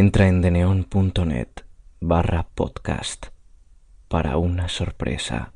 Entra 0.00 0.28
en 0.28 0.42
deneon.net 0.42 1.48
barra 1.98 2.46
podcast 2.54 3.26
para 4.06 4.36
una 4.36 4.68
sorpresa. 4.68 5.52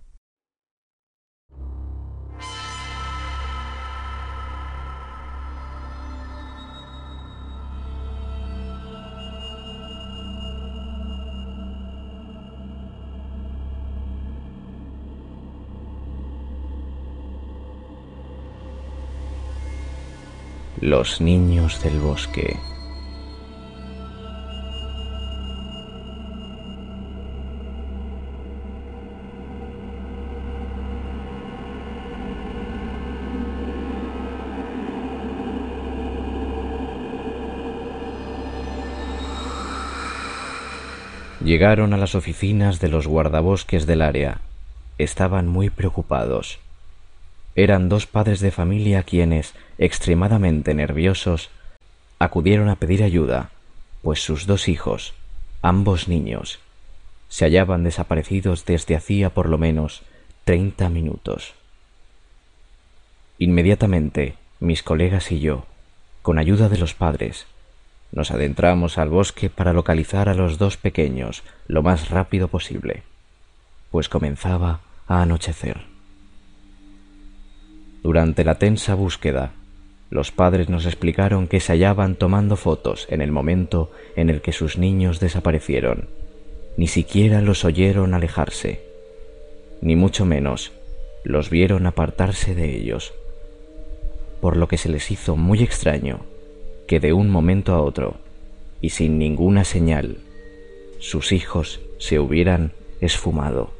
Los 20.80 21.20
niños 21.20 21.80
del 21.84 22.00
bosque. 22.00 22.71
Llegaron 41.44 41.92
a 41.92 41.96
las 41.96 42.14
oficinas 42.14 42.78
de 42.78 42.88
los 42.88 43.08
guardabosques 43.08 43.84
del 43.84 44.02
área. 44.02 44.40
Estaban 44.96 45.48
muy 45.48 45.70
preocupados. 45.70 46.60
Eran 47.56 47.88
dos 47.88 48.06
padres 48.06 48.38
de 48.38 48.52
familia 48.52 49.02
quienes, 49.02 49.54
extremadamente 49.76 50.72
nerviosos, 50.72 51.50
acudieron 52.20 52.68
a 52.68 52.76
pedir 52.76 53.02
ayuda, 53.02 53.50
pues 54.02 54.22
sus 54.22 54.46
dos 54.46 54.68
hijos, 54.68 55.14
ambos 55.62 56.06
niños, 56.06 56.60
se 57.28 57.44
hallaban 57.44 57.82
desaparecidos 57.82 58.64
desde 58.64 58.94
hacía 58.94 59.30
por 59.30 59.48
lo 59.48 59.58
menos 59.58 60.02
treinta 60.44 60.88
minutos. 60.88 61.54
Inmediatamente, 63.38 64.36
mis 64.60 64.84
colegas 64.84 65.32
y 65.32 65.40
yo, 65.40 65.66
con 66.22 66.38
ayuda 66.38 66.68
de 66.68 66.78
los 66.78 66.94
padres, 66.94 67.46
nos 68.12 68.30
adentramos 68.30 68.98
al 68.98 69.08
bosque 69.08 69.50
para 69.50 69.72
localizar 69.72 70.28
a 70.28 70.34
los 70.34 70.58
dos 70.58 70.76
pequeños 70.76 71.42
lo 71.66 71.82
más 71.82 72.10
rápido 72.10 72.48
posible, 72.48 73.02
pues 73.90 74.08
comenzaba 74.08 74.80
a 75.08 75.22
anochecer. 75.22 75.78
Durante 78.02 78.44
la 78.44 78.56
tensa 78.56 78.94
búsqueda, 78.94 79.52
los 80.10 80.30
padres 80.30 80.68
nos 80.68 80.84
explicaron 80.84 81.48
que 81.48 81.60
se 81.60 81.72
hallaban 81.72 82.16
tomando 82.16 82.56
fotos 82.56 83.06
en 83.08 83.22
el 83.22 83.32
momento 83.32 83.90
en 84.14 84.28
el 84.28 84.42
que 84.42 84.52
sus 84.52 84.76
niños 84.76 85.20
desaparecieron. 85.20 86.10
Ni 86.76 86.86
siquiera 86.86 87.40
los 87.40 87.64
oyeron 87.64 88.12
alejarse, 88.12 88.82
ni 89.80 89.96
mucho 89.96 90.26
menos 90.26 90.72
los 91.24 91.48
vieron 91.48 91.86
apartarse 91.86 92.54
de 92.54 92.76
ellos, 92.76 93.14
por 94.40 94.56
lo 94.56 94.68
que 94.68 94.76
se 94.76 94.88
les 94.88 95.10
hizo 95.10 95.36
muy 95.36 95.62
extraño 95.62 96.31
que 96.86 97.00
de 97.00 97.12
un 97.12 97.30
momento 97.30 97.74
a 97.74 97.80
otro, 97.80 98.16
y 98.80 98.90
sin 98.90 99.18
ninguna 99.18 99.64
señal, 99.64 100.18
sus 100.98 101.32
hijos 101.32 101.80
se 101.98 102.18
hubieran 102.18 102.72
esfumado. 103.00 103.70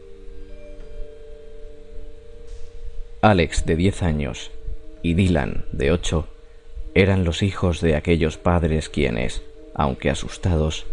Alex, 3.21 3.67
de 3.67 3.77
diez 3.77 4.03
años, 4.03 4.51
y 5.03 5.15
Dylan, 5.15 5.65
de 5.73 5.93
ocho, 5.93 6.27
eran 6.95 7.25
los 7.25 7.43
hijos 7.43 7.81
de 7.81 7.97
aquellos 7.97 8.37
padres 8.37 8.89
quienes, 8.89 9.43
aunque 9.75 10.11
asustados, 10.11 10.87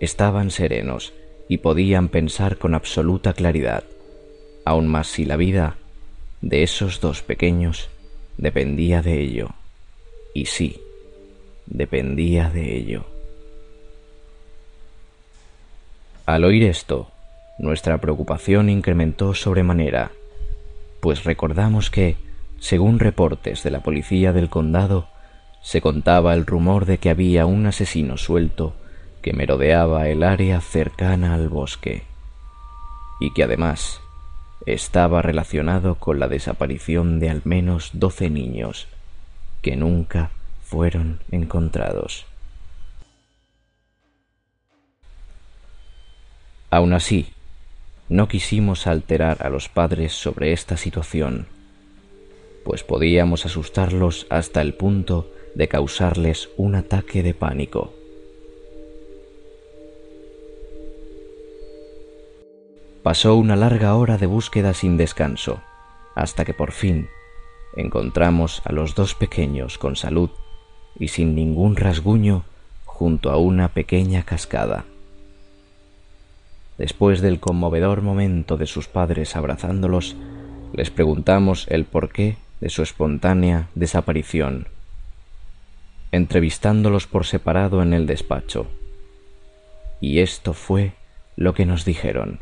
estaban 0.00 0.50
serenos 0.50 1.12
y 1.48 1.58
podían 1.58 2.08
pensar 2.08 2.58
con 2.58 2.74
absoluta 2.74 3.32
claridad, 3.32 3.84
aun 4.64 4.88
más 4.88 5.08
si 5.08 5.24
la 5.24 5.36
vida 5.36 5.76
de 6.40 6.62
esos 6.62 7.00
dos 7.00 7.22
pequeños 7.22 7.88
dependía 8.36 9.02
de 9.02 9.20
ello. 9.20 9.50
Y 10.32 10.46
sí, 10.46 10.80
dependía 11.66 12.50
de 12.50 12.76
ello. 12.76 13.04
Al 16.26 16.44
oír 16.44 16.64
esto, 16.64 17.10
nuestra 17.58 17.98
preocupación 17.98 18.70
incrementó 18.70 19.34
sobremanera, 19.34 20.10
pues 21.00 21.24
recordamos 21.24 21.90
que, 21.90 22.16
según 22.58 22.98
reportes 22.98 23.62
de 23.62 23.70
la 23.70 23.80
policía 23.80 24.32
del 24.32 24.48
condado, 24.48 25.08
se 25.62 25.80
contaba 25.80 26.34
el 26.34 26.46
rumor 26.46 26.86
de 26.86 26.98
que 26.98 27.10
había 27.10 27.46
un 27.46 27.66
asesino 27.66 28.16
suelto 28.16 28.74
que 29.22 29.32
merodeaba 29.32 30.08
el 30.08 30.22
área 30.22 30.60
cercana 30.60 31.34
al 31.34 31.48
bosque, 31.48 32.04
y 33.20 33.32
que 33.32 33.44
además 33.44 34.00
estaba 34.66 35.22
relacionado 35.22 35.96
con 35.96 36.18
la 36.18 36.28
desaparición 36.28 37.20
de 37.20 37.30
al 37.30 37.42
menos 37.44 37.90
doce 37.92 38.30
niños 38.30 38.88
que 39.62 39.76
nunca 39.76 40.30
fueron 40.74 41.20
encontrados. 41.30 42.26
Aun 46.68 46.92
así, 46.92 47.28
no 48.08 48.26
quisimos 48.26 48.88
alterar 48.88 49.46
a 49.46 49.50
los 49.50 49.68
padres 49.68 50.14
sobre 50.14 50.52
esta 50.52 50.76
situación, 50.76 51.46
pues 52.64 52.82
podíamos 52.82 53.46
asustarlos 53.46 54.26
hasta 54.30 54.62
el 54.62 54.74
punto 54.74 55.30
de 55.54 55.68
causarles 55.68 56.48
un 56.56 56.74
ataque 56.74 57.22
de 57.22 57.34
pánico. 57.34 57.94
Pasó 63.04 63.36
una 63.36 63.54
larga 63.54 63.94
hora 63.94 64.18
de 64.18 64.26
búsqueda 64.26 64.74
sin 64.74 64.96
descanso, 64.96 65.62
hasta 66.16 66.44
que 66.44 66.52
por 66.52 66.72
fin 66.72 67.08
encontramos 67.76 68.60
a 68.64 68.72
los 68.72 68.96
dos 68.96 69.14
pequeños 69.14 69.78
con 69.78 69.94
salud 69.94 70.30
y 70.98 71.08
sin 71.08 71.34
ningún 71.34 71.76
rasguño 71.76 72.44
junto 72.84 73.30
a 73.30 73.36
una 73.36 73.68
pequeña 73.68 74.22
cascada. 74.22 74.84
Después 76.78 77.20
del 77.20 77.40
conmovedor 77.40 78.02
momento 78.02 78.56
de 78.56 78.66
sus 78.66 78.88
padres 78.88 79.36
abrazándolos, 79.36 80.16
les 80.72 80.90
preguntamos 80.90 81.66
el 81.68 81.84
porqué 81.84 82.36
de 82.60 82.68
su 82.68 82.82
espontánea 82.82 83.68
desaparición, 83.74 84.68
entrevistándolos 86.12 87.06
por 87.06 87.26
separado 87.26 87.82
en 87.82 87.94
el 87.94 88.06
despacho. 88.06 88.66
Y 90.00 90.18
esto 90.18 90.52
fue 90.52 90.92
lo 91.36 91.54
que 91.54 91.66
nos 91.66 91.84
dijeron. 91.84 92.40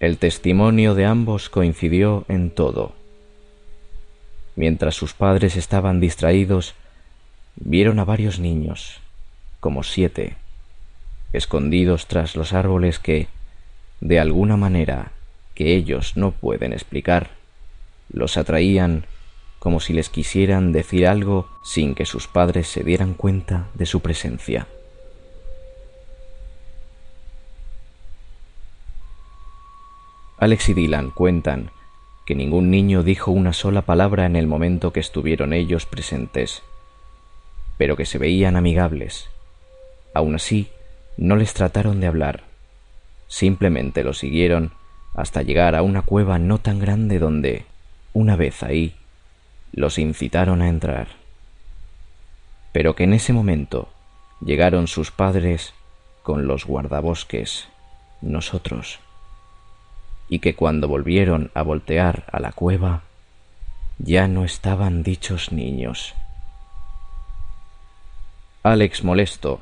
El 0.00 0.18
testimonio 0.18 0.94
de 0.94 1.04
ambos 1.04 1.48
coincidió 1.48 2.24
en 2.28 2.50
todo. 2.50 2.94
Mientras 4.56 4.94
sus 4.94 5.14
padres 5.14 5.56
estaban 5.56 6.00
distraídos, 6.00 6.74
vieron 7.56 7.98
a 7.98 8.04
varios 8.04 8.38
niños, 8.38 9.00
como 9.60 9.82
siete, 9.82 10.36
escondidos 11.32 12.06
tras 12.06 12.36
los 12.36 12.52
árboles 12.52 12.98
que, 12.98 13.28
de 14.00 14.20
alguna 14.20 14.56
manera 14.56 15.12
que 15.54 15.74
ellos 15.74 16.16
no 16.16 16.32
pueden 16.32 16.72
explicar, 16.72 17.30
los 18.12 18.36
atraían 18.36 19.06
como 19.58 19.80
si 19.80 19.92
les 19.92 20.08
quisieran 20.08 20.72
decir 20.72 21.06
algo 21.06 21.48
sin 21.62 21.94
que 21.94 22.04
sus 22.04 22.26
padres 22.26 22.66
se 22.66 22.82
dieran 22.82 23.14
cuenta 23.14 23.68
de 23.74 23.86
su 23.86 24.00
presencia. 24.00 24.66
Alex 30.38 30.70
y 30.70 30.74
Dylan 30.74 31.10
cuentan 31.10 31.70
que 32.24 32.34
ningún 32.34 32.70
niño 32.70 33.02
dijo 33.02 33.30
una 33.30 33.52
sola 33.52 33.82
palabra 33.82 34.26
en 34.26 34.36
el 34.36 34.46
momento 34.46 34.92
que 34.92 35.00
estuvieron 35.00 35.52
ellos 35.52 35.86
presentes, 35.86 36.62
pero 37.78 37.96
que 37.96 38.06
se 38.06 38.18
veían 38.18 38.56
amigables. 38.56 39.28
Aun 40.14 40.36
así, 40.36 40.68
no 41.16 41.36
les 41.36 41.52
trataron 41.54 42.00
de 42.00 42.06
hablar, 42.06 42.44
simplemente 43.28 44.04
lo 44.04 44.12
siguieron 44.12 44.72
hasta 45.14 45.42
llegar 45.42 45.74
a 45.74 45.82
una 45.82 46.02
cueva 46.02 46.38
no 46.38 46.58
tan 46.58 46.78
grande 46.78 47.18
donde, 47.18 47.64
una 48.12 48.36
vez 48.36 48.62
ahí, 48.62 48.94
los 49.72 49.98
incitaron 49.98 50.62
a 50.62 50.68
entrar. 50.68 51.08
Pero 52.72 52.94
que 52.94 53.04
en 53.04 53.12
ese 53.12 53.32
momento 53.32 53.88
llegaron 54.40 54.86
sus 54.86 55.10
padres 55.10 55.74
con 56.22 56.46
los 56.46 56.66
guardabosques, 56.66 57.68
nosotros 58.20 59.00
y 60.32 60.38
que 60.38 60.54
cuando 60.54 60.88
volvieron 60.88 61.50
a 61.52 61.60
voltear 61.60 62.24
a 62.32 62.40
la 62.40 62.52
cueva 62.52 63.02
ya 63.98 64.28
no 64.28 64.46
estaban 64.46 65.02
dichos 65.02 65.52
niños. 65.52 66.14
Alex 68.62 69.04
molesto 69.04 69.60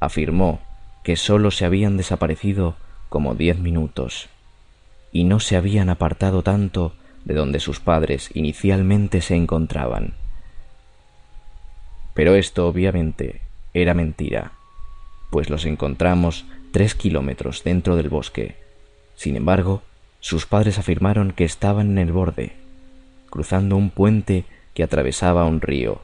afirmó 0.00 0.60
que 1.02 1.16
sólo 1.16 1.50
se 1.50 1.64
habían 1.64 1.96
desaparecido 1.96 2.76
como 3.08 3.34
diez 3.34 3.58
minutos 3.58 4.28
y 5.12 5.24
no 5.24 5.40
se 5.40 5.56
habían 5.56 5.88
apartado 5.88 6.42
tanto 6.42 6.92
de 7.24 7.32
donde 7.32 7.58
sus 7.58 7.80
padres 7.80 8.28
inicialmente 8.34 9.22
se 9.22 9.34
encontraban. 9.34 10.12
Pero 12.12 12.34
esto 12.34 12.68
obviamente 12.68 13.40
era 13.72 13.94
mentira, 13.94 14.52
pues 15.30 15.48
los 15.48 15.64
encontramos 15.64 16.44
tres 16.70 16.94
kilómetros 16.94 17.64
dentro 17.64 17.96
del 17.96 18.10
bosque. 18.10 18.56
Sin 19.14 19.36
embargo, 19.36 19.80
sus 20.22 20.46
padres 20.46 20.78
afirmaron 20.78 21.32
que 21.32 21.44
estaban 21.44 21.90
en 21.90 21.98
el 21.98 22.12
borde, 22.12 22.52
cruzando 23.28 23.76
un 23.76 23.90
puente 23.90 24.44
que 24.72 24.84
atravesaba 24.84 25.44
un 25.44 25.60
río, 25.60 26.00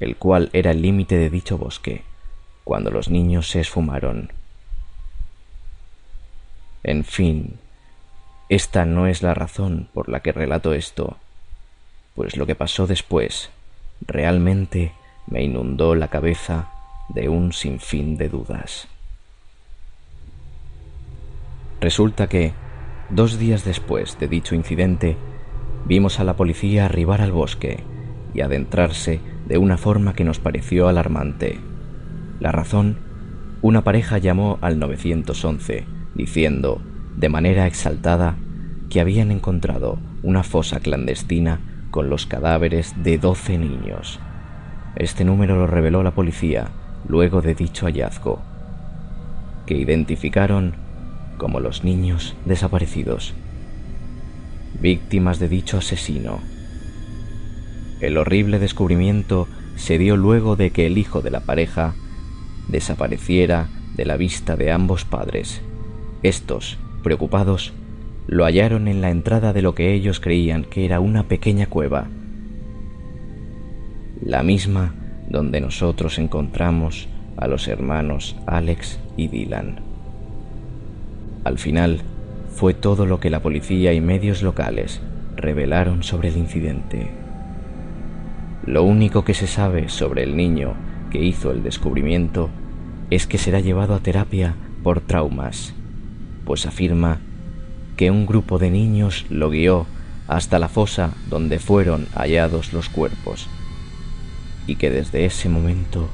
el 0.00 0.16
cual 0.16 0.48
era 0.54 0.70
el 0.70 0.80
límite 0.80 1.16
de 1.18 1.28
dicho 1.28 1.58
bosque, 1.58 2.02
cuando 2.64 2.90
los 2.90 3.10
niños 3.10 3.50
se 3.50 3.60
esfumaron. 3.60 4.32
En 6.82 7.04
fin, 7.04 7.58
esta 8.48 8.86
no 8.86 9.06
es 9.06 9.22
la 9.22 9.34
razón 9.34 9.86
por 9.92 10.08
la 10.08 10.20
que 10.20 10.32
relato 10.32 10.72
esto, 10.72 11.18
pues 12.14 12.38
lo 12.38 12.46
que 12.46 12.54
pasó 12.54 12.86
después 12.86 13.50
realmente 14.00 14.92
me 15.26 15.42
inundó 15.42 15.94
la 15.94 16.08
cabeza 16.08 16.70
de 17.10 17.28
un 17.28 17.52
sinfín 17.52 18.16
de 18.16 18.30
dudas. 18.30 18.88
Resulta 21.82 22.28
que, 22.28 22.54
dos 23.12 23.38
días 23.38 23.64
después 23.64 24.18
de 24.18 24.26
dicho 24.26 24.54
incidente, 24.54 25.16
vimos 25.84 26.18
a 26.18 26.24
la 26.24 26.34
policía 26.34 26.86
arribar 26.86 27.20
al 27.20 27.32
bosque 27.32 27.84
y 28.34 28.40
adentrarse 28.40 29.20
de 29.46 29.58
una 29.58 29.76
forma 29.76 30.14
que 30.14 30.24
nos 30.24 30.38
pareció 30.38 30.88
alarmante. 30.88 31.60
La 32.40 32.52
razón, 32.52 32.96
una 33.60 33.84
pareja 33.84 34.18
llamó 34.18 34.58
al 34.62 34.78
911 34.78 35.84
diciendo, 36.14 36.80
de 37.16 37.28
manera 37.28 37.66
exaltada, 37.66 38.36
que 38.88 39.00
habían 39.00 39.30
encontrado 39.30 39.98
una 40.22 40.42
fosa 40.42 40.80
clandestina 40.80 41.60
con 41.90 42.08
los 42.08 42.26
cadáveres 42.26 42.94
de 43.02 43.18
doce 43.18 43.58
niños. 43.58 44.20
Este 44.96 45.24
número 45.24 45.56
lo 45.56 45.66
reveló 45.66 46.02
la 46.02 46.12
policía 46.12 46.68
luego 47.06 47.42
de 47.42 47.54
dicho 47.54 47.86
hallazgo, 47.86 48.40
que 49.66 49.76
identificaron 49.76 50.74
como 51.42 51.58
los 51.58 51.82
niños 51.82 52.36
desaparecidos, 52.44 53.34
víctimas 54.80 55.40
de 55.40 55.48
dicho 55.48 55.76
asesino. 55.76 56.38
El 58.00 58.16
horrible 58.16 58.60
descubrimiento 58.60 59.48
se 59.74 59.98
dio 59.98 60.16
luego 60.16 60.54
de 60.54 60.70
que 60.70 60.86
el 60.86 60.98
hijo 60.98 61.20
de 61.20 61.32
la 61.32 61.40
pareja 61.40 61.94
desapareciera 62.68 63.66
de 63.96 64.04
la 64.04 64.16
vista 64.16 64.54
de 64.54 64.70
ambos 64.70 65.04
padres. 65.04 65.62
Estos, 66.22 66.78
preocupados, 67.02 67.72
lo 68.28 68.44
hallaron 68.44 68.86
en 68.86 69.00
la 69.00 69.10
entrada 69.10 69.52
de 69.52 69.62
lo 69.62 69.74
que 69.74 69.94
ellos 69.94 70.20
creían 70.20 70.62
que 70.62 70.84
era 70.84 71.00
una 71.00 71.24
pequeña 71.24 71.66
cueva, 71.66 72.06
la 74.24 74.44
misma 74.44 74.94
donde 75.28 75.60
nosotros 75.60 76.20
encontramos 76.20 77.08
a 77.36 77.48
los 77.48 77.66
hermanos 77.66 78.36
Alex 78.46 79.00
y 79.16 79.26
Dylan. 79.26 79.91
Al 81.44 81.58
final, 81.58 82.00
fue 82.54 82.74
todo 82.74 83.06
lo 83.06 83.18
que 83.20 83.30
la 83.30 83.40
policía 83.40 83.92
y 83.92 84.00
medios 84.00 84.42
locales 84.42 85.00
revelaron 85.36 86.02
sobre 86.02 86.28
el 86.28 86.36
incidente. 86.36 87.10
Lo 88.66 88.84
único 88.84 89.24
que 89.24 89.34
se 89.34 89.46
sabe 89.46 89.88
sobre 89.88 90.22
el 90.22 90.36
niño 90.36 90.74
que 91.10 91.22
hizo 91.22 91.50
el 91.50 91.62
descubrimiento 91.62 92.50
es 93.10 93.26
que 93.26 93.38
será 93.38 93.60
llevado 93.60 93.94
a 93.94 94.00
terapia 94.00 94.54
por 94.82 95.00
traumas, 95.00 95.74
pues 96.44 96.66
afirma 96.66 97.18
que 97.96 98.10
un 98.10 98.26
grupo 98.26 98.58
de 98.58 98.70
niños 98.70 99.26
lo 99.28 99.50
guió 99.50 99.86
hasta 100.28 100.58
la 100.58 100.68
fosa 100.68 101.12
donde 101.28 101.58
fueron 101.58 102.06
hallados 102.14 102.72
los 102.72 102.88
cuerpos 102.88 103.48
y 104.66 104.76
que 104.76 104.90
desde 104.90 105.24
ese 105.24 105.48
momento 105.48 106.08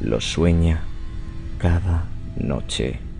lo 0.00 0.20
sueña 0.20 0.80
cada 1.58 2.04
noche. 2.36 3.11